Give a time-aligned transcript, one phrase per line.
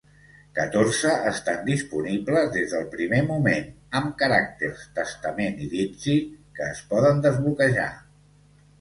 [0.59, 3.69] Catorze estan disponibles des del primer moment,
[4.01, 6.19] amb caràcters Testament i Dizzy
[6.59, 7.91] que es poden desbloquejar.